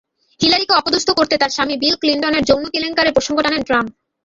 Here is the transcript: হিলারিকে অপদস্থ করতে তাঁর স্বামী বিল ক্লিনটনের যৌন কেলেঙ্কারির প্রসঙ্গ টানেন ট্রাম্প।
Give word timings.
হিলারিকে 0.39 0.73
অপদস্থ 0.73 1.09
করতে 1.11 1.35
তাঁর 1.37 1.51
স্বামী 1.51 1.75
বিল 1.77 1.95
ক্লিনটনের 1.95 2.43
যৌন 2.43 2.63
কেলেঙ্কারির 2.73 3.15
প্রসঙ্গ 3.17 3.37
টানেন 3.41 3.63
ট্রাম্প। 3.63 3.89